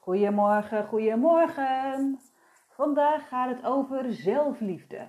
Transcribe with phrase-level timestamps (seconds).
[0.00, 2.18] Goedemorgen, goedemorgen.
[2.68, 5.08] Vandaag gaat het over zelfliefde.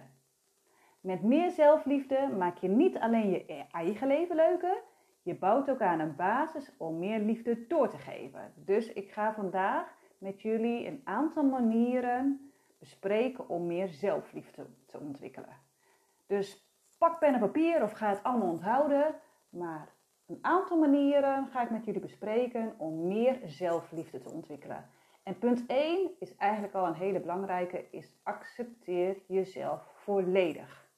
[1.01, 4.83] Met meer zelfliefde maak je niet alleen je eigen leven leuker,
[5.21, 8.53] je bouwt ook aan een basis om meer liefde door te geven.
[8.55, 15.57] Dus ik ga vandaag met jullie een aantal manieren bespreken om meer zelfliefde te ontwikkelen.
[16.27, 19.15] Dus pak pen en papier of ga het allemaal onthouden,
[19.49, 19.93] maar
[20.31, 24.89] een aantal manieren ga ik met jullie bespreken om meer zelfliefde te ontwikkelen.
[25.23, 30.89] En punt 1 is eigenlijk al een hele belangrijke, is accepteer jezelf volledig.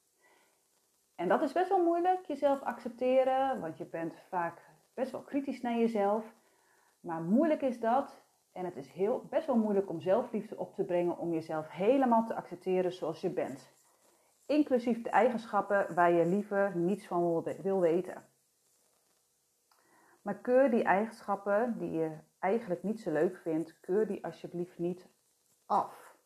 [1.14, 4.62] En dat is best wel moeilijk, jezelf accepteren, want je bent vaak
[4.94, 6.24] best wel kritisch naar jezelf.
[7.00, 8.22] Maar moeilijk is dat
[8.52, 12.26] en het is heel, best wel moeilijk om zelfliefde op te brengen om jezelf helemaal
[12.26, 13.72] te accepteren zoals je bent.
[14.46, 18.32] Inclusief de eigenschappen waar je liever niets van wil weten.
[20.24, 25.08] Maar keur die eigenschappen die je eigenlijk niet zo leuk vindt, keur die alsjeblieft niet
[25.66, 26.16] af.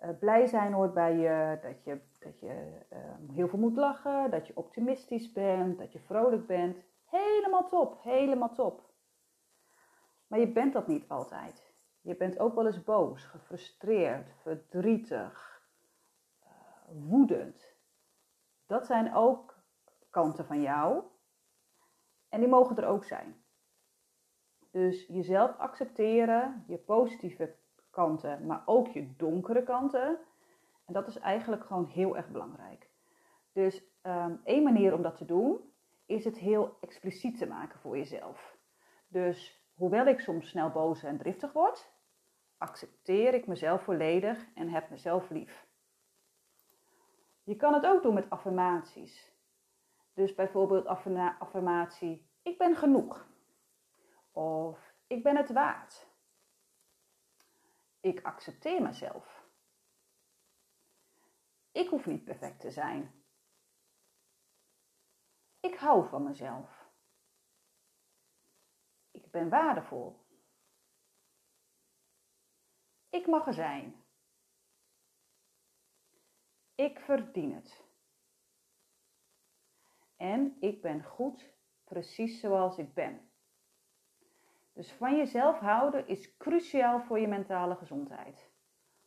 [0.00, 4.30] Uh, blij zijn hoort bij je dat je, dat je uh, heel veel moet lachen,
[4.30, 6.76] dat je optimistisch bent, dat je vrolijk bent.
[7.04, 8.90] Helemaal top, helemaal top.
[10.26, 11.72] Maar je bent dat niet altijd.
[12.00, 15.62] Je bent ook wel eens boos, gefrustreerd, verdrietig,
[16.42, 16.48] uh,
[16.88, 17.74] woedend.
[18.66, 19.58] Dat zijn ook
[20.10, 21.02] kanten van jou
[22.36, 23.36] en die mogen er ook zijn.
[24.70, 27.54] Dus jezelf accepteren, je positieve
[27.90, 30.18] kanten, maar ook je donkere kanten.
[30.86, 32.88] En dat is eigenlijk gewoon heel erg belangrijk.
[33.52, 35.72] Dus um, één manier om dat te doen,
[36.06, 38.56] is het heel expliciet te maken voor jezelf.
[39.08, 41.92] Dus hoewel ik soms snel boos en driftig word,
[42.58, 45.66] accepteer ik mezelf volledig en heb mezelf lief.
[47.42, 49.34] Je kan het ook doen met affirmaties.
[50.16, 50.86] Dus bijvoorbeeld
[51.38, 53.26] affirmatie, ik ben genoeg.
[54.32, 56.06] Of ik ben het waard.
[58.00, 59.44] Ik accepteer mezelf.
[61.72, 63.24] Ik hoef niet perfect te zijn.
[65.60, 66.84] Ik hou van mezelf.
[69.10, 70.26] Ik ben waardevol.
[73.08, 74.04] Ik mag er zijn.
[76.74, 77.84] Ik verdien het.
[80.16, 81.55] En ik ben goed
[81.86, 83.20] precies zoals ik ben.
[84.72, 88.50] Dus van jezelf houden is cruciaal voor je mentale gezondheid.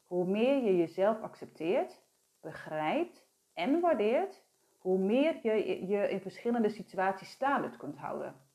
[0.06, 2.02] Hoe meer je jezelf accepteert,
[2.42, 4.44] begrijpt en waardeert,
[4.78, 8.48] hoe meer je je in verschillende situaties staande kunt houden.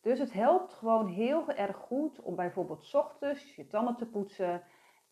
[0.00, 4.62] Dus het helpt gewoon heel erg goed om bijvoorbeeld ochtends je tanden te poetsen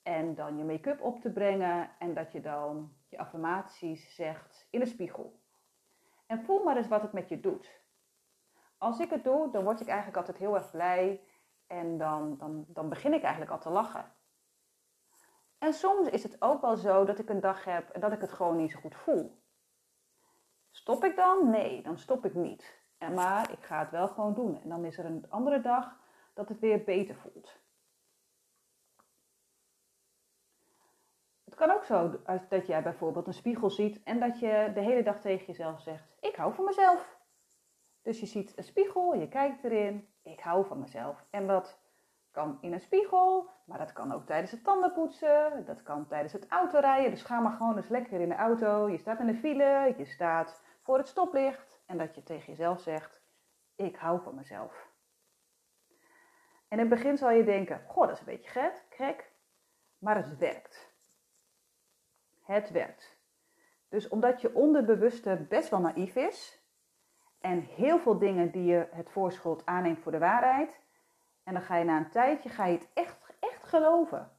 [0.03, 4.81] en dan je make-up op te brengen en dat je dan je affirmaties zegt in
[4.81, 5.42] de spiegel.
[6.27, 7.81] En voel maar eens wat het met je doet.
[8.79, 11.27] Als ik het doe, dan word ik eigenlijk altijd heel erg blij
[11.67, 14.15] en dan, dan, dan begin ik eigenlijk al te lachen.
[15.59, 18.21] En soms is het ook wel zo dat ik een dag heb en dat ik
[18.21, 19.43] het gewoon niet zo goed voel.
[20.71, 21.51] Stop ik dan?
[21.51, 22.81] Nee, dan stop ik niet.
[22.99, 24.63] En maar ik ga het wel gewoon doen.
[24.63, 25.97] En dan is er een andere dag
[26.35, 27.61] dat het weer beter voelt.
[31.67, 35.21] Kan ook zo dat jij bijvoorbeeld een spiegel ziet en dat je de hele dag
[35.21, 37.19] tegen jezelf zegt: Ik hou van mezelf.
[38.03, 41.25] Dus je ziet een spiegel, je kijkt erin, ik hou van mezelf.
[41.31, 41.81] En dat
[42.31, 46.49] kan in een spiegel, maar dat kan ook tijdens het tandenpoetsen, dat kan tijdens het
[46.49, 47.11] autorijden.
[47.11, 48.89] Dus ga maar gewoon eens lekker in de auto.
[48.89, 52.81] Je staat in de file, je staat voor het stoplicht en dat je tegen jezelf
[52.81, 53.23] zegt:
[53.77, 54.91] Ik hou van mezelf.
[56.69, 59.33] En in het begin zal je denken: Goh, dat is een beetje gek, gek,
[59.99, 60.92] maar het werkt.
[62.43, 63.17] Het werkt.
[63.89, 66.63] Dus omdat je onderbewuste best wel naïef is
[67.41, 70.81] en heel veel dingen die je het voorschot aanneemt voor de waarheid,
[71.45, 74.31] en dan ga je na een tijdje ga je het echt, echt geloven.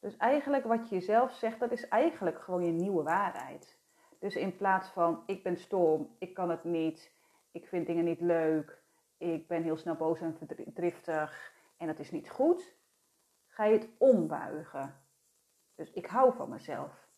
[0.00, 3.78] Dus eigenlijk wat je jezelf zegt, dat is eigenlijk gewoon je nieuwe waarheid.
[4.18, 7.12] Dus in plaats van ik ben stom, ik kan het niet,
[7.50, 8.82] ik vind dingen niet leuk,
[9.18, 12.76] ik ben heel snel boos en verdriftig en dat is niet goed,
[13.46, 15.03] ga je het ombuigen.
[15.74, 17.08] Dus ik hou van mezelf.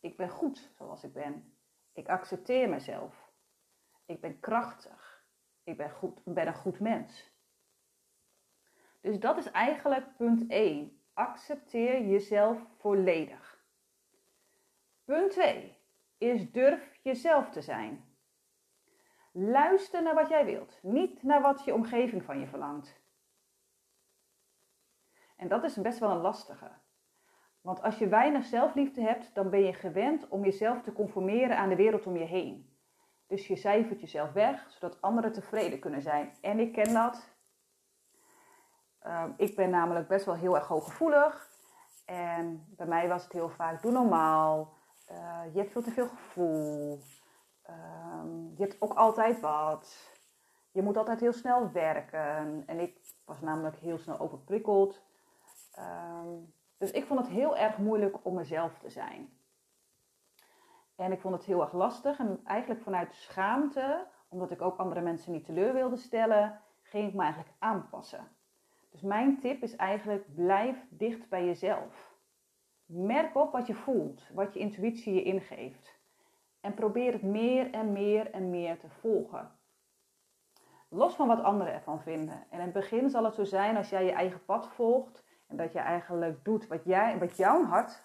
[0.00, 1.56] Ik ben goed zoals ik ben.
[1.92, 3.32] Ik accepteer mezelf.
[4.06, 5.24] Ik ben krachtig.
[5.62, 7.30] Ik ben, goed, ben een goed mens.
[9.00, 11.02] Dus dat is eigenlijk punt 1.
[11.12, 13.64] Accepteer jezelf volledig.
[15.04, 15.78] Punt 2
[16.18, 18.16] is durf jezelf te zijn.
[19.32, 23.00] Luister naar wat jij wilt, niet naar wat je omgeving van je verlangt.
[25.36, 26.70] En dat is best wel een lastige.
[27.62, 31.68] Want als je weinig zelfliefde hebt, dan ben je gewend om jezelf te conformeren aan
[31.68, 32.76] de wereld om je heen.
[33.26, 36.32] Dus je cijfert jezelf weg, zodat anderen tevreden kunnen zijn.
[36.40, 37.28] En ik ken dat.
[38.98, 41.50] Ehm, ik ben namelijk best wel heel erg hooggevoelig.
[42.04, 44.72] En bij mij was het heel vaak, doe normaal.
[45.10, 47.00] Uh, je hebt veel te veel gevoel.
[47.62, 50.10] Ehm, je hebt ook altijd wat.
[50.72, 52.62] Je moet altijd heel snel werken.
[52.66, 55.02] En ik was namelijk heel snel overprikkeld.
[55.72, 56.28] Ehm,
[56.82, 59.32] dus ik vond het heel erg moeilijk om mezelf te zijn.
[60.96, 62.18] En ik vond het heel erg lastig.
[62.18, 67.14] En eigenlijk vanuit schaamte, omdat ik ook andere mensen niet teleur wilde stellen, ging ik
[67.14, 68.28] me eigenlijk aanpassen.
[68.90, 72.16] Dus mijn tip is eigenlijk: blijf dicht bij jezelf.
[72.86, 76.00] Merk op wat je voelt, wat je intuïtie je ingeeft.
[76.60, 79.50] En probeer het meer en meer en meer te volgen.
[80.88, 82.44] Los van wat anderen ervan vinden.
[82.50, 85.21] En in het begin zal het zo zijn als jij je eigen pad volgt
[85.52, 88.02] en dat je eigenlijk doet wat, jij, wat jouw hart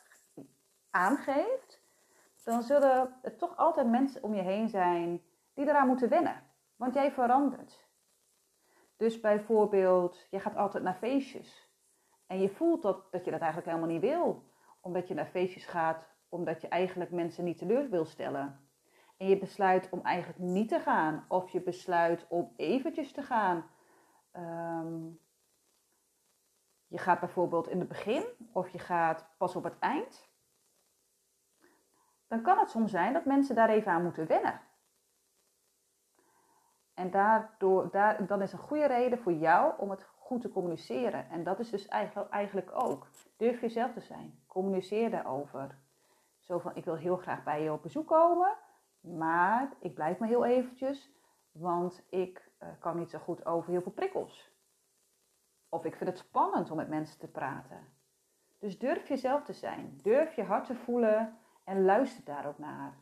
[0.89, 1.81] aangeeft,
[2.43, 5.21] dan zullen er toch altijd mensen om je heen zijn
[5.53, 6.43] die eraan moeten wennen.
[6.75, 7.87] Want jij verandert.
[8.97, 11.71] Dus bijvoorbeeld, je gaat altijd naar feestjes.
[12.27, 14.43] En je voelt dat, dat je dat eigenlijk helemaal niet wil.
[14.81, 18.69] Omdat je naar feestjes gaat, omdat je eigenlijk mensen niet teleur wil stellen.
[19.17, 21.25] En je besluit om eigenlijk niet te gaan.
[21.27, 23.65] Of je besluit om eventjes te gaan.
[24.31, 24.95] Ehm,
[26.87, 30.29] je gaat bijvoorbeeld in het begin of je gaat pas op het eind.
[32.27, 34.61] Dan kan het soms zijn dat mensen daar even aan moeten wennen.
[36.93, 41.29] En daardoor, daar, dan is een goede reden voor jou om het goed te communiceren.
[41.29, 41.87] En dat is dus
[42.29, 43.07] eigenlijk ook.
[43.37, 44.43] Durf jezelf te zijn.
[44.47, 45.77] Communiceer daarover.
[46.39, 48.57] Zo van, ik wil heel graag bij je op bezoek komen.
[48.99, 51.11] Maar ik blijf maar heel eventjes.
[51.51, 54.56] Want ik uh, kan niet zo goed over heel veel prikkels.
[55.69, 57.87] Of ik vind het spannend om met mensen te praten.
[58.59, 59.99] Dus durf jezelf te zijn.
[60.01, 62.97] Durf je hart te voelen en luister daar ook naar.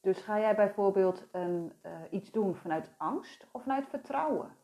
[0.00, 4.56] Dus ga jij bijvoorbeeld een, uh, iets doen vanuit angst of vanuit vertrouwen?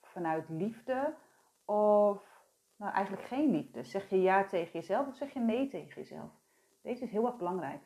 [0.00, 1.14] Vanuit liefde
[1.64, 2.42] of
[2.76, 3.82] nou eigenlijk geen liefde?
[3.82, 6.30] Zeg je ja tegen jezelf of zeg je nee tegen jezelf?
[6.82, 7.82] Deze is heel erg belangrijk.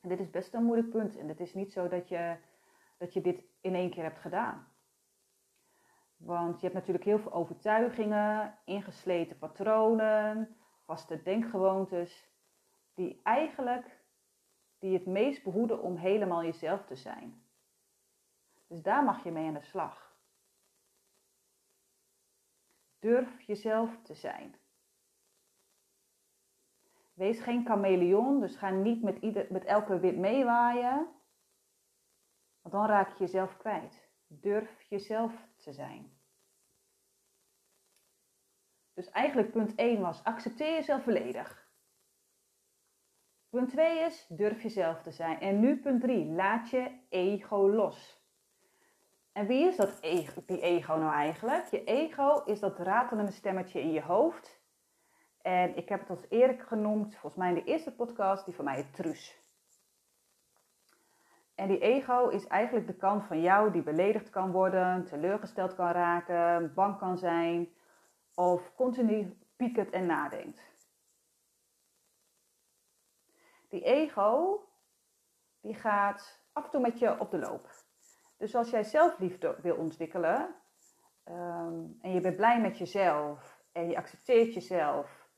[0.00, 1.16] En dit is best een moeilijk punt.
[1.16, 2.36] En het is niet zo dat je,
[2.98, 4.73] dat je dit in één keer hebt gedaan.
[6.24, 12.28] Want je hebt natuurlijk heel veel overtuigingen, ingesleten patronen, vaste denkgewoontes,
[12.94, 14.02] die eigenlijk
[14.78, 17.42] die het meest behoeden om helemaal jezelf te zijn.
[18.66, 20.16] Dus daar mag je mee aan de slag.
[22.98, 24.54] Durf jezelf te zijn.
[27.14, 31.08] Wees geen chameleon, dus ga niet met, ieder, met elke wit meewaaien,
[32.60, 34.08] want dan raak je jezelf kwijt.
[34.26, 36.13] Durf jezelf te zijn.
[38.94, 41.68] Dus eigenlijk punt 1 was accepteer jezelf volledig.
[43.50, 45.40] Punt 2 is durf jezelf te zijn.
[45.40, 48.22] En nu punt 3, laat je ego los.
[49.32, 51.66] En wie is dat ego, die ego nou eigenlijk?
[51.66, 54.62] Je ego is dat ratelende stemmetje in je hoofd.
[55.42, 58.64] En ik heb het als eerlijk genoemd, volgens mij in de eerste podcast, die van
[58.64, 59.42] mij het truus.
[61.54, 65.90] En die ego is eigenlijk de kant van jou die beledigd kan worden, teleurgesteld kan
[65.90, 67.68] raken, bang kan zijn
[68.34, 70.72] of continu piekert en nadenkt.
[73.68, 74.60] Die ego,
[75.60, 77.70] die gaat af en toe met je op de loop.
[78.36, 80.54] Dus als jij zelfliefde wil ontwikkelen
[81.24, 85.28] ehm, en je bent blij met jezelf en je accepteert jezelf,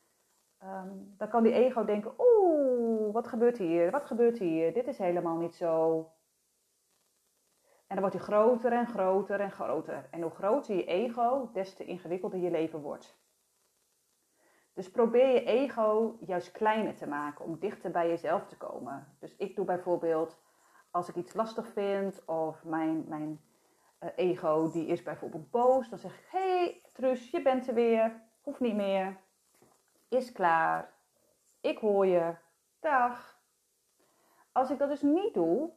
[0.59, 3.91] ehm, dan kan die ego denken: Oeh, wat gebeurt hier?
[3.91, 4.73] Wat gebeurt hier?
[4.73, 6.11] Dit is helemaal niet zo.
[7.87, 10.09] En dan wordt hij groter en groter en groter.
[10.11, 13.19] En hoe groter je ego, des te ingewikkelder je leven wordt.
[14.73, 19.17] Dus probeer je ego juist kleiner te maken om dichter bij jezelf te komen.
[19.19, 20.39] Dus ik doe bijvoorbeeld,
[20.91, 23.41] als ik iets lastig vind of mijn, mijn
[24.01, 28.23] uh, ego die is bijvoorbeeld boos, dan zeg ik, hey Trus, je bent er weer,
[28.41, 29.17] hoeft niet meer,
[30.09, 30.93] is klaar,
[31.61, 32.35] ik hoor je,
[32.81, 33.41] dag.
[34.53, 35.71] Als ik dat dus niet doe,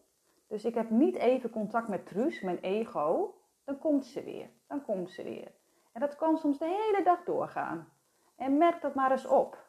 [0.50, 4.82] dus ik heb niet even contact met Truus, mijn ego, dan komt ze weer, dan
[4.82, 5.52] komt ze weer.
[5.92, 7.94] En dat kan soms de hele dag doorgaan.
[8.36, 9.68] En merk dat maar eens op.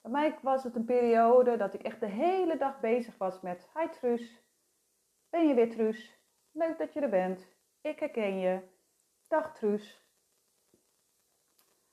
[0.00, 3.68] Bij mij was het een periode dat ik echt de hele dag bezig was met:
[3.74, 4.42] Hi Truus,
[5.30, 6.18] ben je weer Truus?
[6.52, 7.46] Leuk dat je er bent.
[7.80, 8.60] Ik herken je.
[9.28, 10.04] Dag Truus.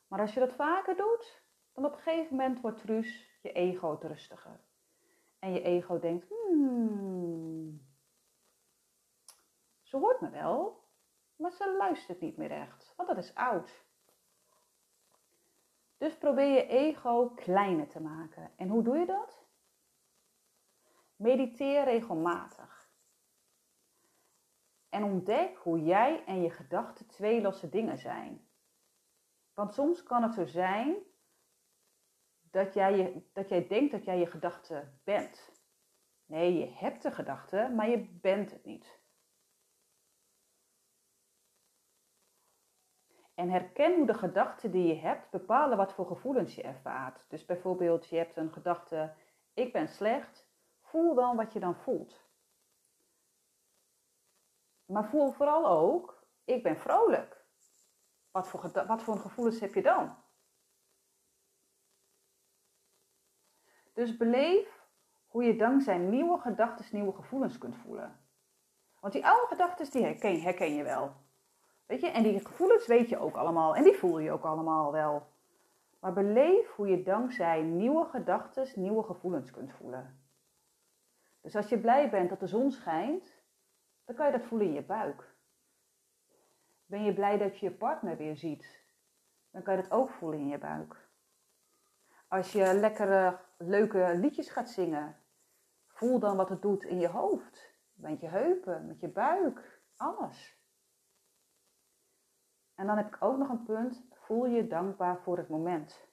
[0.08, 1.42] Maar als je dat vaker doet,
[1.74, 4.60] dan op een gegeven moment wordt Truus je ego rustiger.
[5.40, 7.27] En je ego denkt: hmm,
[9.88, 10.84] ze hoort me wel,
[11.36, 13.86] maar ze luistert niet meer echt, want dat is oud.
[15.98, 18.52] Dus probeer je ego kleiner te maken.
[18.56, 19.46] En hoe doe je dat?
[21.16, 22.90] Mediteer regelmatig.
[24.90, 28.48] En ontdek hoe jij en je gedachten twee losse dingen zijn.
[29.54, 30.96] Want soms kan het zo zijn
[32.42, 35.52] dat jij, je, dat jij denkt dat jij je gedachte bent.
[36.26, 39.00] Nee, je hebt de gedachte, maar je bent het niet.
[43.38, 47.26] En herken hoe de gedachten die je hebt bepalen wat voor gevoelens je ervaart.
[47.28, 49.14] Dus bijvoorbeeld, je hebt een gedachte,
[49.54, 50.48] ik ben slecht.
[50.82, 52.26] Voel dan wat je dan voelt.
[54.86, 57.46] Maar voel vooral ook, ik ben vrolijk.
[58.32, 60.16] Wat voor, wat voor gevoelens heb je dan?
[63.94, 64.88] Dus beleef
[65.28, 68.20] hoe je dankzij nieuwe gedachten nieuwe gevoelens kunt voelen.
[69.00, 71.26] Want die oude gedachten herken, herken je wel.
[71.88, 74.92] Weet je, en die gevoelens weet je ook allemaal en die voel je ook allemaal
[74.92, 75.28] wel.
[76.00, 80.20] Maar beleef hoe je dankzij nieuwe gedachten nieuwe gevoelens kunt voelen.
[81.42, 83.44] Dus als je blij bent dat de zon schijnt,
[84.06, 85.36] dan kan je dat voelen in je buik.
[86.86, 88.80] Ben je blij dat je je partner weer ziet,
[89.52, 91.08] dan kan je dat ook voelen in je buik.
[92.28, 95.16] Als je lekkere, leuke liedjes gaat zingen,
[95.88, 100.57] voel dan wat het doet in je hoofd, met je heupen, met je buik, alles.
[102.78, 104.04] En dan heb ik ook nog een punt.
[104.12, 106.08] Voel je dankbaar voor het moment.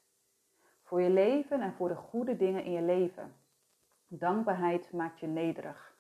[0.82, 3.36] Voor je leven en voor de goede dingen in je leven.
[4.06, 5.96] Dankbaarheid maakt je nederig.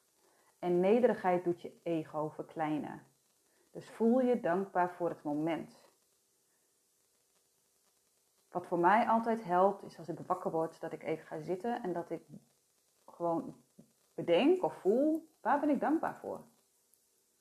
[0.58, 3.02] En nederigheid doet je ego verkleinen.
[3.70, 5.78] Dus voel je dankbaar voor het moment.
[8.48, 11.82] Wat voor mij altijd helpt, is als ik wakker word, dat ik even ga zitten
[11.82, 12.26] en dat ik
[13.06, 13.56] gewoon
[14.14, 16.44] bedenk of voel, waar ben ik dankbaar voor?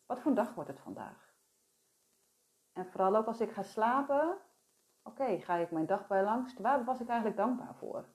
[0.06, 1.33] Wat voor een dag wordt het vandaag?
[2.74, 4.38] En vooral ook als ik ga slapen,
[5.04, 6.54] oké, ga ik mijn dag bij langs.
[6.58, 8.06] Waar was ik eigenlijk dankbaar voor?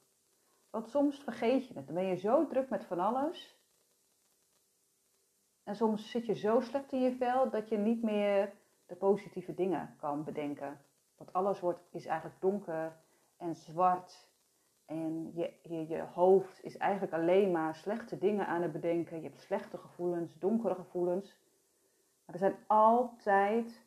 [0.71, 1.87] Want soms vergeet je het.
[1.87, 3.57] Dan ben je zo druk met van alles.
[5.63, 8.53] En soms zit je zo slecht in je vel dat je niet meer
[8.87, 10.81] de positieve dingen kan bedenken.
[11.17, 12.97] Want alles wordt, is eigenlijk donker
[13.37, 14.29] en zwart.
[14.85, 19.17] En je, je, je hoofd is eigenlijk alleen maar slechte dingen aan het bedenken.
[19.17, 21.37] Je hebt slechte gevoelens, donkere gevoelens.
[22.25, 23.87] Maar er zijn altijd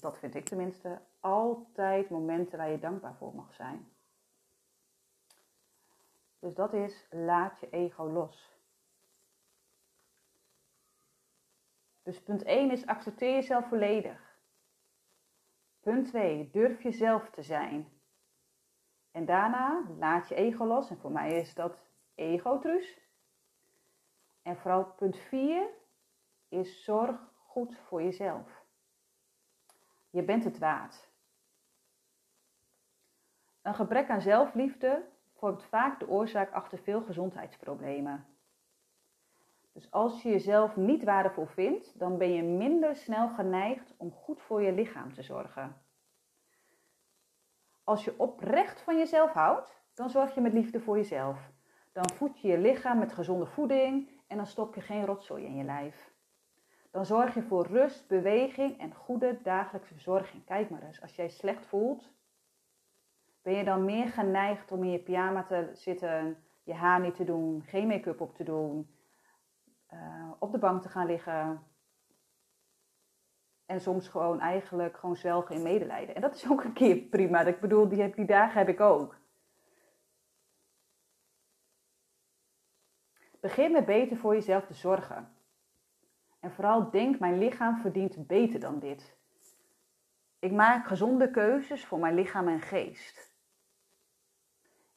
[0.00, 3.88] dat vind ik tenminste, altijd momenten waar je dankbaar voor mag zijn.
[6.38, 8.54] Dus dat is laat je ego los.
[12.02, 14.38] Dus punt 1 is accepteer jezelf volledig.
[15.80, 17.88] Punt 2, durf jezelf te zijn.
[19.10, 20.90] En daarna laat je ego los.
[20.90, 21.78] En voor mij is dat
[22.14, 23.00] ego-truus.
[24.42, 25.68] En vooral punt 4
[26.48, 28.55] is zorg goed voor jezelf.
[30.10, 31.08] Je bent het waard.
[33.62, 38.26] Een gebrek aan zelfliefde vormt vaak de oorzaak achter veel gezondheidsproblemen.
[39.72, 44.42] Dus als je jezelf niet waardevol vindt, dan ben je minder snel geneigd om goed
[44.42, 45.76] voor je lichaam te zorgen.
[47.84, 51.50] Als je oprecht van jezelf houdt, dan zorg je met liefde voor jezelf.
[51.92, 55.56] Dan voed je je lichaam met gezonde voeding en dan stop je geen rotzooi in
[55.56, 56.14] je lijf.
[56.96, 60.44] Dan zorg je voor rust, beweging en goede dagelijkse verzorging.
[60.44, 62.12] Kijk maar eens, als jij slecht voelt,
[63.42, 67.24] ben je dan meer geneigd om in je pyjama te zitten, je haar niet te
[67.24, 68.96] doen, geen make-up op te doen,
[69.92, 71.62] uh, op de bank te gaan liggen.
[73.66, 76.14] En soms gewoon eigenlijk gewoon zwelgen in medelijden.
[76.14, 77.40] En dat is ook een keer prima.
[77.40, 79.16] Ik bedoel, die, die dagen heb ik ook.
[83.40, 85.35] Begin met beter voor jezelf te zorgen.
[86.46, 89.16] En vooral denk, mijn lichaam verdient beter dan dit.
[90.38, 93.34] Ik maak gezonde keuzes voor mijn lichaam en geest.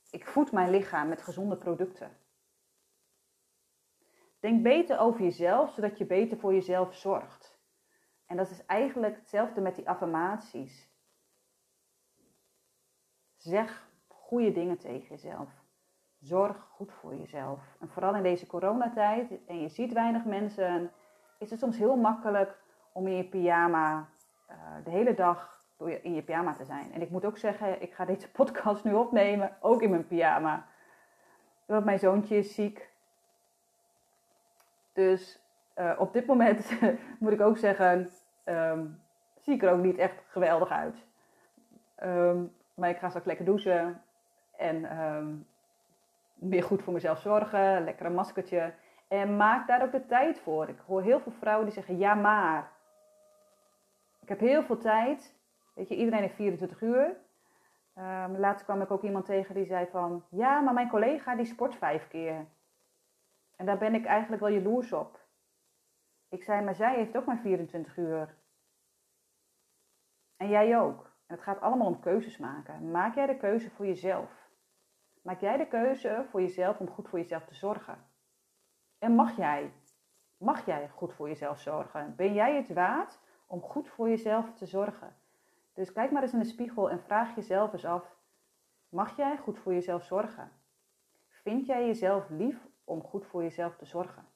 [0.10, 2.18] Ik voed mijn lichaam met gezonde producten.
[4.40, 7.58] Denk beter over jezelf, zodat je beter voor jezelf zorgt.
[8.26, 10.90] En dat is eigenlijk hetzelfde met die affirmaties.
[13.38, 15.50] Zeg goede dingen tegen jezelf.
[16.20, 17.78] Zorg goed voor jezelf.
[17.80, 20.92] En vooral in deze coronatijd, en je ziet weinig mensen
[21.40, 22.58] is het soms heel makkelijk
[22.92, 24.08] om in je pyjama
[24.50, 26.94] uh, de hele dag door in je pyjama te zijn.
[26.94, 30.66] En ik moet ook zeggen, ik ga deze podcast nu opnemen, ook in mijn pyjama.
[31.66, 32.90] Want mijn zoontje is ziek.
[34.94, 35.40] Dus
[35.78, 36.72] uh, op dit moment
[37.20, 38.10] moet ik ook zeggen,
[38.46, 39.02] um,
[39.40, 41.06] zie ik er ook niet echt geweldig uit.
[42.04, 44.02] Um, maar ik ga straks lekker douchen
[44.58, 45.48] en um,
[46.34, 48.74] weer goed voor mezelf zorgen, lekker een maskertje.
[49.10, 50.70] En maak daar ook de tijd voor.
[50.70, 52.72] Ik hoor heel veel vrouwen die zeggen: ja, maar.
[54.22, 55.36] Ik heb heel veel tijd.
[55.74, 57.18] Weet je, iedereen heeft 24 uur.
[57.96, 60.26] Um, laatst kwam ik ook iemand tegen die zei van...
[60.30, 62.46] Ja, maar mijn collega die sport vijf keer.
[63.56, 65.20] En daar ben ik eigenlijk wel jaloers op.
[66.30, 68.36] Ik zei, maar zij heeft ook maar 24 uur.
[70.38, 71.04] En jij ook.
[71.04, 72.92] En het gaat allemaal om keuzes maken.
[72.92, 74.50] Maak jij de keuze voor jezelf?
[75.22, 78.09] Maak jij de keuze voor jezelf om goed voor jezelf te zorgen?
[79.00, 79.74] En mag jij?
[80.38, 82.16] Mag jij goed voor jezelf zorgen?
[82.16, 85.16] Ben jij het waard om goed voor jezelf te zorgen?
[85.74, 88.16] Dus kijk maar eens in de spiegel en vraag jezelf eens af:
[88.90, 90.52] mag jij goed voor jezelf zorgen?
[91.28, 94.28] Vind jij jezelf lief om goed voor jezelf te zorgen?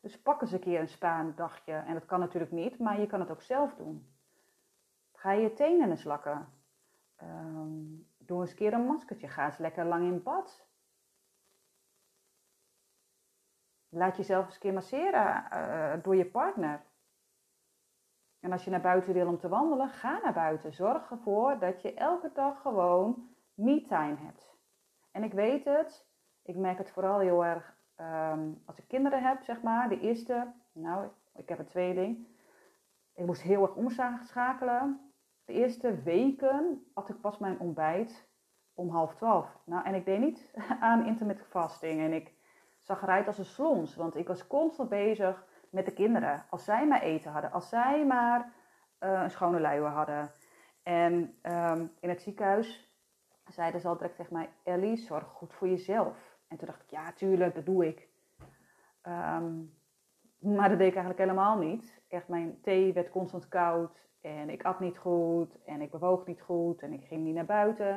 [0.00, 1.72] Dus pak eens een keer een spaandagje.
[1.72, 4.14] En dat kan natuurlijk niet, maar je kan het ook zelf doen.
[5.12, 6.48] Ga je tenen eens lakken.
[7.22, 9.28] Um, doe eens een keer een maskertje.
[9.28, 10.66] Ga eens lekker lang in bad.
[13.94, 16.82] Laat jezelf eens een keer masseren uh, door je partner.
[18.40, 20.72] En als je naar buiten wil om te wandelen, ga naar buiten.
[20.72, 24.54] Zorg ervoor dat je elke dag gewoon me-time hebt.
[25.10, 26.06] En ik weet het,
[26.42, 29.88] ik merk het vooral heel erg um, als ik kinderen heb, zeg maar.
[29.88, 32.26] De eerste, nou, ik heb een tweeling.
[33.14, 35.12] Ik moest heel erg omschakelen.
[35.44, 38.28] De eerste weken had ik pas mijn ontbijt
[38.74, 39.58] om half twaalf.
[39.64, 42.00] Nou, en ik deed niet aan intermittent fasting.
[42.00, 42.33] En ik
[42.84, 46.44] zag eruit als een slons, want ik was constant bezig met de kinderen.
[46.50, 48.52] Als zij maar eten hadden, als zij maar
[49.00, 50.30] uh, een schone luier hadden.
[50.82, 52.96] En um, in het ziekenhuis
[53.46, 56.38] zeiden ze al direct tegen mij: Ellie, zorg goed voor jezelf.
[56.48, 58.08] En toen dacht ik: ja, tuurlijk, dat doe ik.
[59.02, 59.74] Um,
[60.38, 62.02] maar dat deed ik eigenlijk helemaal niet.
[62.08, 64.02] Echt, mijn thee werd constant koud.
[64.20, 65.62] En ik at niet goed.
[65.64, 66.82] En ik bewoog niet goed.
[66.82, 67.90] En ik ging niet naar buiten.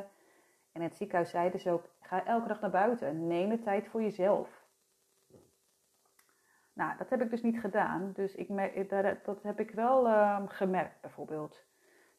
[0.72, 3.27] En in het ziekenhuis zeiden ze ook: ga elke dag naar buiten.
[3.27, 4.56] Neem de tijd voor jezelf.
[6.77, 8.12] Nou, dat heb ik dus niet gedaan.
[8.13, 8.48] Dus ik,
[9.25, 11.65] dat heb ik wel uh, gemerkt, bijvoorbeeld.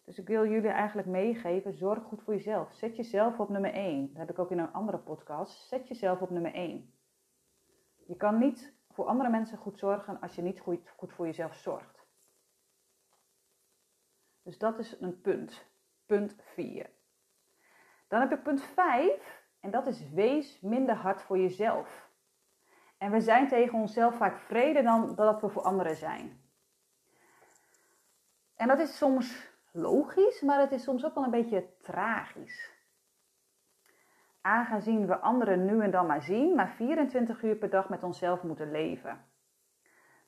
[0.04, 2.72] Dus ik wil jullie eigenlijk meegeven: zorg goed voor jezelf.
[2.72, 4.08] Zet jezelf op nummer 1.
[4.08, 5.68] Dat heb ik ook in een andere podcast.
[5.68, 6.92] Zet jezelf op nummer 1.
[8.06, 11.54] Je kan niet voor andere mensen goed zorgen als je niet goed, goed voor jezelf
[11.54, 12.06] zorgt.
[14.42, 15.66] Dus dat is een punt.
[16.06, 16.90] Punt 4.
[18.08, 22.07] Dan heb ik punt 5 en dat is wees minder hard voor jezelf.
[22.98, 26.40] En we zijn tegen onszelf vaak vrede dan dat we voor anderen zijn.
[28.56, 32.76] En dat is soms logisch, maar het is soms ook wel een beetje tragisch.
[34.40, 38.42] Aangezien we anderen nu en dan maar zien, maar 24 uur per dag met onszelf
[38.42, 39.24] moeten leven.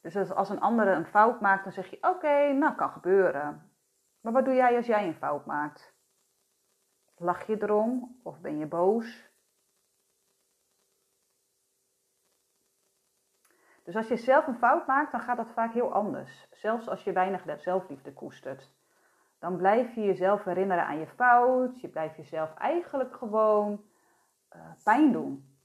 [0.00, 3.70] Dus als een andere een fout maakt, dan zeg je: Oké, nou kan gebeuren.
[4.20, 5.94] Maar wat doe jij als jij een fout maakt?
[7.16, 9.29] Lach je erom of ben je boos?
[13.90, 16.48] Dus als je zelf een fout maakt, dan gaat dat vaak heel anders.
[16.50, 18.72] Zelfs als je weinig zelfliefde koestert.
[19.38, 21.80] Dan blijf je jezelf herinneren aan je fout.
[21.80, 23.84] Je blijft jezelf eigenlijk gewoon
[24.56, 25.58] uh, pijn doen.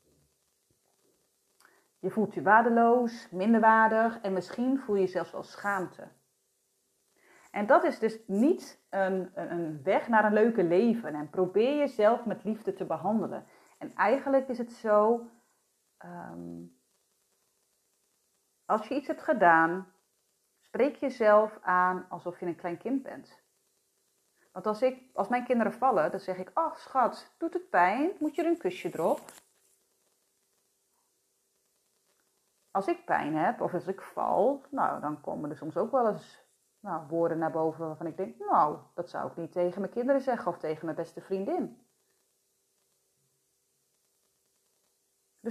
[1.99, 6.07] Je voelt je waardeloos, minderwaardig en misschien voel je zelfs wel schaamte.
[7.51, 11.15] En dat is dus niet een, een weg naar een leuke leven.
[11.15, 13.45] En probeer jezelf met liefde te behandelen.
[13.77, 15.29] En eigenlijk is het zo,
[16.05, 16.75] um,
[18.65, 19.93] als je iets hebt gedaan,
[20.59, 23.43] spreek jezelf aan alsof je een klein kind bent.
[24.51, 28.11] Want als, ik, als mijn kinderen vallen, dan zeg ik: Ach, schat, doet het pijn?
[28.19, 29.21] Moet je er een kusje erop?
[32.71, 36.07] Als ik pijn heb of als ik val, nou, dan komen er soms ook wel
[36.07, 36.43] eens
[36.79, 40.21] nou, woorden naar boven waarvan ik denk: Nou, dat zou ik niet tegen mijn kinderen
[40.21, 41.84] zeggen of tegen mijn beste vriendin.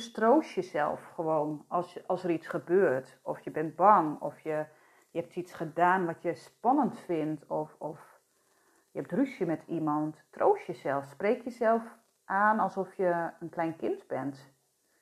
[0.03, 3.19] Troost jezelf gewoon als, als er iets gebeurt.
[3.23, 4.67] Of je bent bang, of je,
[5.11, 8.21] je hebt iets gedaan wat je spannend vindt, of, of
[8.91, 10.25] je hebt ruzie met iemand.
[10.31, 11.05] Troost jezelf.
[11.05, 14.53] Spreek jezelf aan alsof je een klein kind bent.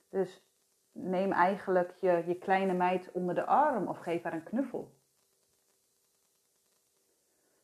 [0.09, 0.47] Dus
[0.93, 4.95] neem eigenlijk je, je kleine meid onder de arm of geef haar een knuffel.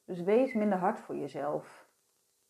[0.05, 1.88] Dus wees minder hard voor jezelf.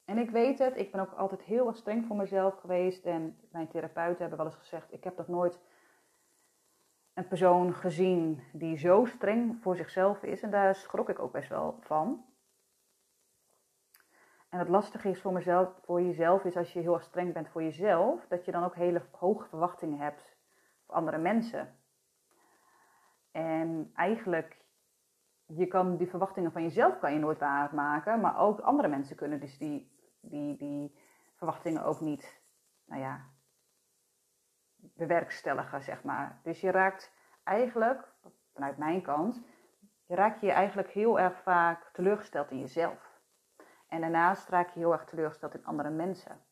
[0.08, 3.04] En ik weet het, ik ben ook altijd heel erg streng voor mezelf geweest.
[3.04, 5.60] En mijn therapeuten hebben wel eens gezegd: ik heb nog nooit
[7.14, 10.42] een persoon gezien die zo streng voor zichzelf is.
[10.42, 12.24] En daar schrok ik ook best wel van.
[14.48, 17.48] En het lastige is voor, mezelf, voor jezelf is als je heel erg streng bent
[17.48, 20.36] voor jezelf, dat je dan ook hele hoge verwachtingen hebt
[20.86, 21.76] voor andere mensen.
[23.30, 24.56] En eigenlijk,
[25.46, 29.40] je kan die verwachtingen van jezelf kan je nooit waarmaken, maar ook andere mensen kunnen
[29.40, 29.96] dus die
[30.28, 30.98] die, die
[31.34, 32.40] verwachtingen ook niet,
[32.84, 33.26] nou ja,
[34.76, 36.40] bewerkstelligen, zeg maar.
[36.42, 37.12] Dus je raakt
[37.44, 38.12] eigenlijk,
[38.52, 39.42] vanuit mijn kant,
[40.06, 43.20] je raakt je eigenlijk heel erg vaak teleurgesteld in jezelf.
[43.88, 46.44] En daarnaast raak je heel erg teleurgesteld in andere mensen.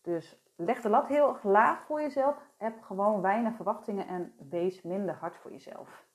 [0.00, 2.36] Dus leg de lat heel erg laag voor jezelf.
[2.56, 6.06] Heb gewoon weinig verwachtingen en wees minder hard voor jezelf.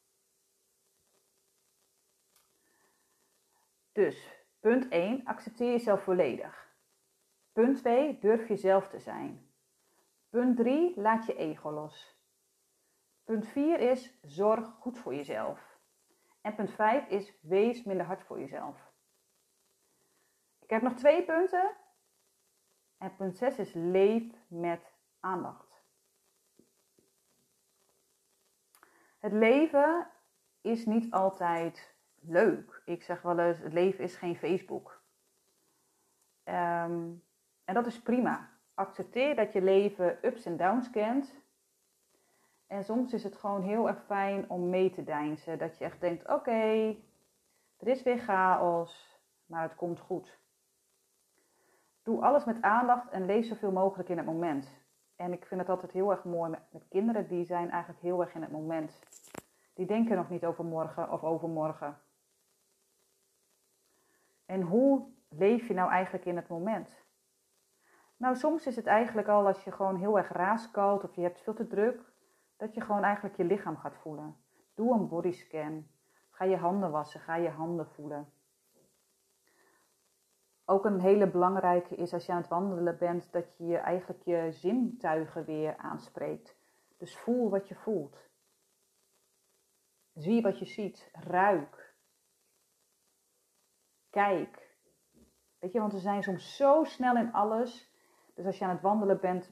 [3.92, 4.35] Dus
[4.66, 6.74] punt 1, accepteer jezelf volledig.
[7.54, 9.50] Punt 2, durf jezelf te zijn.
[10.30, 12.20] Punt 3, laat je ego los.
[13.24, 15.78] Punt 4 is zorg goed voor jezelf.
[16.42, 18.92] En punt 5 is wees minder hard voor jezelf.
[20.60, 21.72] Ik heb nog twee punten.
[22.98, 25.82] En punt 6 is leef met aandacht.
[29.20, 30.08] Het leven
[30.62, 31.95] is niet altijd
[32.28, 32.82] leuk.
[32.86, 35.02] Ik zeg wel eens, het leven is geen Facebook.
[36.44, 37.24] Um,
[37.66, 38.50] en dat is prima.
[38.74, 41.44] Accepteer dat je leven ups en downs kent.
[42.68, 45.58] En soms is het gewoon heel erg fijn om mee te deinzen.
[45.58, 46.96] Dat je echt denkt, oké,
[47.78, 50.40] er is weer chaos, maar het komt goed.
[52.04, 54.84] Doe alles met aandacht en leef zoveel mogelijk in het moment.
[55.16, 58.34] En ik vind het altijd heel erg mooi met kinderen, die zijn eigenlijk heel erg
[58.34, 59.00] in het moment.
[59.74, 61.98] Die denken nog niet over morgen of overmorgen.
[64.46, 67.04] En hoe leef je nou eigenlijk in het moment?
[68.18, 71.42] Nou, soms is het eigenlijk al als je gewoon heel erg raaskalt of je hebt
[71.42, 72.14] veel te druk,
[72.58, 74.38] dat je gewoon eigenlijk je lichaam gaat voelen.
[74.74, 75.88] Doe een bodyscan.
[76.30, 78.34] Ga je handen wassen, ga je handen voelen.
[80.66, 84.52] Ook een hele belangrijke is als je aan het wandelen bent, dat je eigenlijk je
[84.52, 86.56] zintuigen weer aanspreekt.
[86.98, 88.30] Dus voel wat je voelt.
[90.14, 91.10] Zie wat je ziet.
[91.14, 91.85] Ruik.
[94.16, 94.78] Kijk.
[95.60, 97.94] Weet je, want we zijn soms zo snel in alles
[98.36, 99.52] dus als je aan het wandelen bent,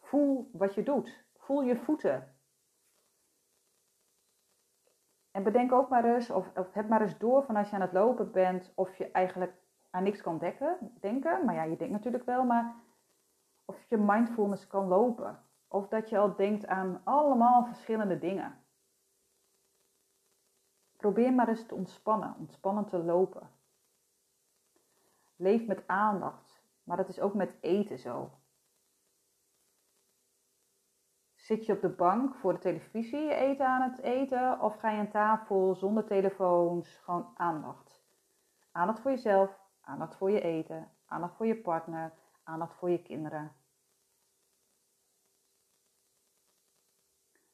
[0.00, 1.24] voel wat je doet.
[1.36, 2.34] Voel je voeten.
[5.30, 7.80] En bedenk ook maar eens, of, of heb maar eens door van als je aan
[7.80, 9.54] het lopen bent, of je eigenlijk
[9.90, 11.44] aan niks kan dekken, denken.
[11.44, 12.74] Maar ja, je denkt natuurlijk wel, maar
[13.64, 15.42] of je mindfulness kan lopen.
[15.68, 18.58] Of dat je al denkt aan allemaal verschillende dingen.
[20.96, 23.50] Probeer maar eens te ontspannen, ontspannen te lopen.
[25.44, 26.62] Leef met aandacht.
[26.84, 28.30] Maar dat is ook met eten zo.
[31.34, 34.98] Zit je op de bank voor de televisie eten aan het eten of ga je
[34.98, 38.02] aan tafel zonder telefoons, gewoon aandacht?
[38.72, 43.52] Aandacht voor jezelf, aandacht voor je eten, aandacht voor je partner, aandacht voor je kinderen.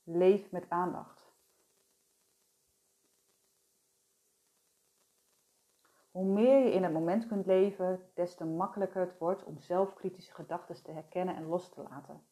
[0.02, 1.19] Leef met aandacht.
[6.10, 10.34] Hoe meer je in het moment kunt leven, des te makkelijker het wordt om zelfkritische
[10.34, 12.26] gedachten te herkennen en los te laten.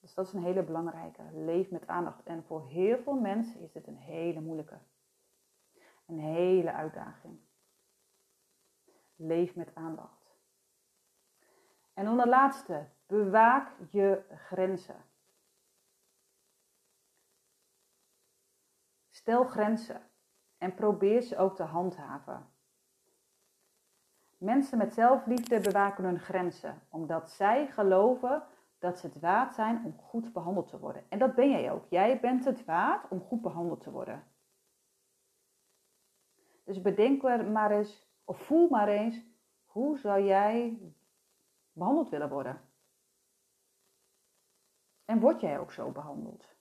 [0.00, 1.22] Dus dat is een hele belangrijke.
[1.32, 2.22] Leef met aandacht.
[2.22, 4.78] En voor heel veel mensen is dit een hele moeilijke.
[6.06, 7.40] Een hele uitdaging.
[9.16, 10.36] Leef met aandacht.
[11.94, 12.88] En dan de laatste.
[13.06, 15.04] Bewaak je grenzen.
[19.10, 20.11] Stel grenzen
[20.62, 22.46] en probeer ze ook te handhaven.
[24.38, 28.42] Mensen met zelfliefde bewaken hun grenzen, omdat zij geloven
[28.78, 31.04] dat ze het waard zijn om goed behandeld te worden.
[31.08, 31.86] En dat ben jij ook.
[31.88, 34.24] Jij bent het waard om goed behandeld te worden.
[36.64, 39.20] Dus bedenk maar eens, of voel maar eens,
[39.64, 40.78] hoe zou jij
[41.72, 42.60] behandeld willen worden?
[45.04, 46.54] En word jij ook zo behandeld?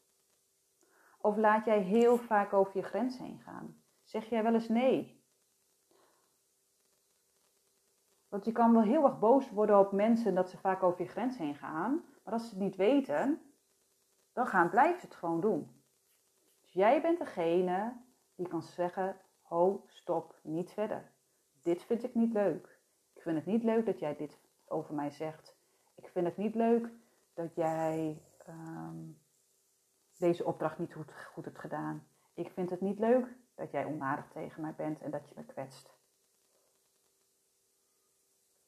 [1.18, 3.81] Of laat jij heel vaak over je grens heen gaan?
[4.12, 5.24] Zeg jij wel eens nee?
[8.28, 11.08] Want je kan wel heel erg boos worden op mensen dat ze vaak over je
[11.08, 12.06] grens heen gaan.
[12.24, 13.42] Maar als ze het niet weten,
[14.34, 15.84] dan gaan, blijven ze het gewoon doen.
[16.62, 18.02] Dus jij bent degene
[18.36, 21.12] die kan zeggen, ho, stop, niet verder.
[21.62, 22.80] Dit vind ik niet leuk.
[23.14, 25.56] Ik vind het niet leuk dat jij dit over mij zegt.
[25.96, 26.90] Ik vind het niet leuk
[27.34, 29.12] dat jij ehm,
[30.18, 32.08] deze opdracht niet goed, goed hebt gedaan.
[32.34, 35.46] Ik vind het niet leuk dat jij onaardig tegen mij bent en dat je me
[35.46, 36.00] kwetst.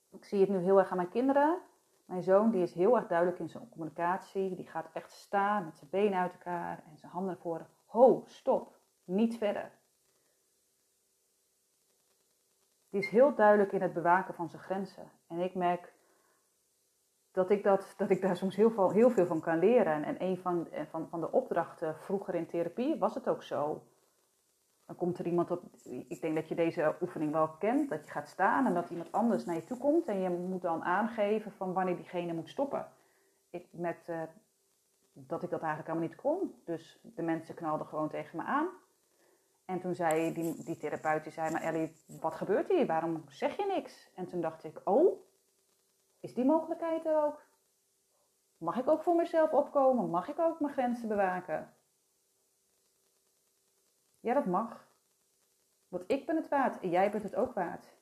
[0.09, 1.61] Ik zie het nu heel erg aan mijn kinderen.
[2.05, 4.55] Mijn zoon die is heel erg duidelijk in zijn communicatie.
[4.55, 7.67] Die gaat echt staan met zijn benen uit elkaar en zijn handen voren.
[7.85, 9.71] Ho, stop, niet verder.
[12.89, 15.11] Die is heel duidelijk in het bewaken van zijn grenzen.
[15.27, 15.93] En ik merk
[17.31, 20.03] dat ik, dat, dat ik daar soms heel veel, heel veel van kan leren.
[20.03, 23.83] En een van, van, van de opdrachten vroeger in therapie was het ook zo.
[24.95, 25.63] Komt er iemand op,
[26.07, 29.11] ik denk dat je deze oefening wel kent, dat je gaat staan en dat iemand
[29.11, 32.87] anders naar je toe komt en je moet dan aangeven van wanneer diegene moet stoppen.
[33.49, 34.29] Ik merkte
[35.13, 38.67] dat ik dat eigenlijk helemaal niet kon, dus de mensen knalden gewoon tegen me aan.
[39.65, 42.85] En toen zei die, die therapeut, die zei, maar Ellie, wat gebeurt hier?
[42.85, 44.11] Waarom zeg je niks?
[44.15, 45.21] En toen dacht ik, oh,
[46.19, 47.45] Is die mogelijkheid er ook?
[48.57, 50.09] Mag ik ook voor mezelf opkomen?
[50.09, 51.73] Mag ik ook mijn grenzen bewaken?
[54.23, 54.87] Ja, dat mag.
[55.87, 57.93] Want ik ben het waard en jij bent het ook waard.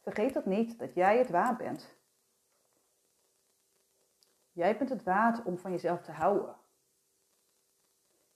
[0.00, 1.96] Vergeet dat niet, dat jij het waard bent.
[4.52, 6.56] Jij bent het waard om van jezelf te houden.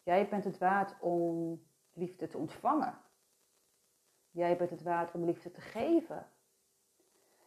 [0.03, 1.63] Jij bent het waard om
[1.93, 2.99] liefde te ontvangen.
[4.31, 6.27] Jij bent het waard om liefde te geven.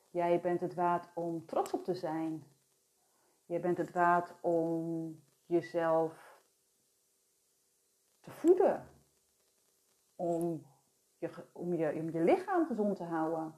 [0.09, 2.43] Jij bent het waard om trots op te zijn.
[3.45, 6.26] Jij bent het waard om jezelf
[8.31, 8.89] voeden.
[10.15, 10.65] Om
[11.17, 13.55] je, om je, om je lichaam gezond te houden.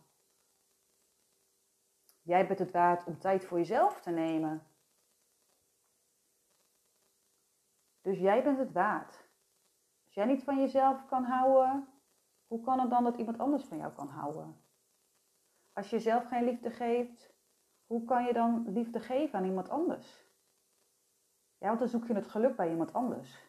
[2.22, 4.68] Jij bent het waard om tijd voor jezelf te nemen.
[8.02, 9.28] Dus jij bent het waard.
[10.06, 11.88] Als jij niet van jezelf kan houden,
[12.48, 14.62] hoe kan het dan dat iemand anders van jou kan houden?
[15.74, 17.34] Als je zelf geen liefde geeft,
[17.86, 20.28] hoe kan je dan liefde geven aan iemand anders?
[21.58, 23.48] Ja, want dan zoek je het geluk bij iemand anders.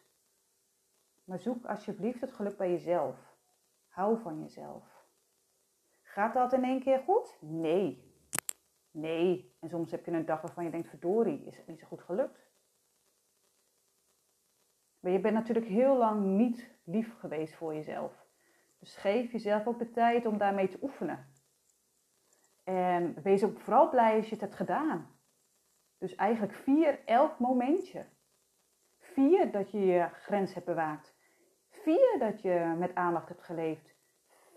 [1.31, 3.17] Maar zoek alsjeblieft het geluk bij jezelf.
[3.89, 5.07] Hou van jezelf.
[6.03, 7.39] Gaat dat in één keer goed?
[7.41, 8.15] Nee.
[8.91, 9.57] Nee.
[9.61, 12.03] En soms heb je een dag waarvan je denkt, verdorie, is het niet zo goed
[12.03, 12.51] gelukt.
[15.01, 18.27] Maar je bent natuurlijk heel lang niet lief geweest voor jezelf.
[18.79, 21.33] Dus geef jezelf ook de tijd om daarmee te oefenen.
[22.65, 25.21] En wees ook vooral blij als je het hebt gedaan.
[25.99, 28.07] Dus eigenlijk vier elk momentje.
[28.99, 31.19] Vier dat je je grens hebt bewaakt.
[31.83, 33.95] Vier dat je met aandacht hebt geleefd.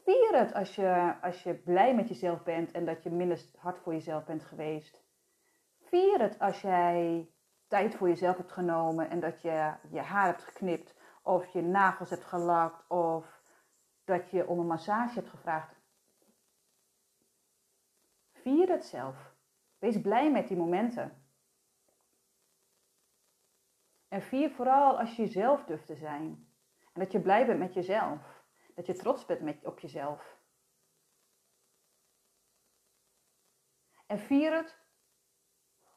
[0.03, 3.79] Vier het als je, als je blij met jezelf bent en dat je minder hard
[3.79, 5.03] voor jezelf bent geweest.
[5.81, 7.29] Vier het als jij
[7.67, 12.09] tijd voor jezelf hebt genomen en dat je je haar hebt geknipt of je nagels
[12.09, 13.41] hebt gelakt of
[14.05, 15.75] dat je om een massage hebt gevraagd.
[18.33, 19.33] Vier het zelf.
[19.79, 21.23] Wees blij met die momenten.
[24.07, 26.52] En vier vooral als je jezelf durft te zijn.
[26.93, 28.43] En dat je blij bent met jezelf.
[28.75, 30.37] Dat je trots bent op jezelf.
[34.05, 34.81] En vier het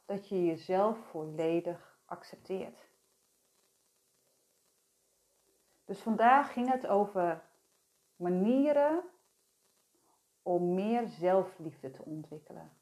[0.05, 2.89] dat je jezelf volledig accepteert.
[5.85, 7.45] Dus vandaag ging het over
[8.17, 9.05] manieren
[10.43, 12.73] om meer zelfliefde te ontwikkelen.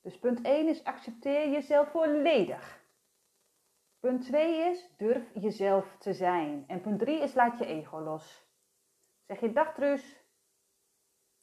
[0.00, 2.83] Dus punt 1 is accepteer jezelf volledig.
[4.04, 6.64] Punt 2 is durf jezelf te zijn.
[6.66, 8.46] En punt 3 is laat je ego los.
[9.26, 10.24] Zeg je dag Truus,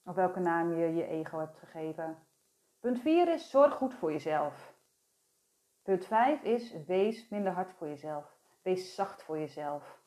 [0.03, 2.27] of welke naam je je ego hebt gegeven.
[2.79, 4.73] Punt 4 is zorg goed voor jezelf.
[5.81, 8.37] Punt 5 is wees minder hard voor jezelf.
[8.61, 9.99] Wees zacht voor jezelf.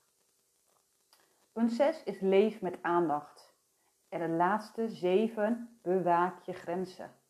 [1.53, 3.55] Punt 6 is leef met aandacht.
[4.09, 7.24] En de laatste 7, bewaak je grenzen.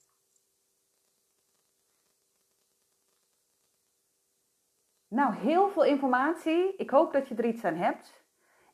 [5.15, 6.77] Nou, heel veel informatie.
[6.77, 8.25] Ik hoop dat je er iets aan hebt.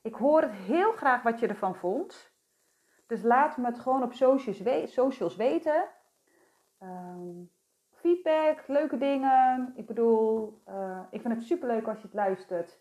[0.02, 2.32] Ik hoor het heel graag wat je ervan vond.
[3.06, 4.12] Dus laat me het gewoon op
[4.86, 5.88] socials weten.
[6.82, 7.50] Um,
[7.90, 9.72] feedback, leuke dingen.
[9.76, 12.80] Ik bedoel, uh, ik vind het superleuk als je het luistert.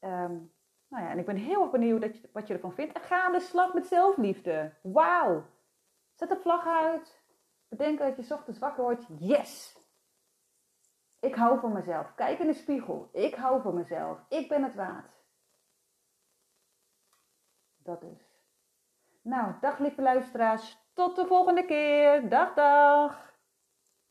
[0.00, 0.52] Um,
[0.88, 2.94] nou ja, en ik ben heel erg benieuwd dat je, wat je ervan vindt.
[2.94, 4.72] En ga aan de slag met zelfliefde.
[4.82, 5.44] Wauw!
[6.14, 7.22] Zet de vlag uit.
[7.68, 9.06] Bedenk dat je ochtends wakker wordt.
[9.18, 9.79] Yes!
[11.20, 12.14] Ik hou van mezelf.
[12.14, 13.08] Kijk in de spiegel.
[13.12, 14.18] Ik hou van mezelf.
[14.28, 15.10] Ik ben het waard.
[17.76, 18.28] Dat is.
[19.22, 20.78] Nou, dag lieve luisteraars.
[20.92, 22.28] Tot de volgende keer.
[22.28, 23.29] Dag, dag.